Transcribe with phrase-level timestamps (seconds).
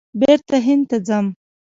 [0.21, 1.25] بېرته هند ته ځم!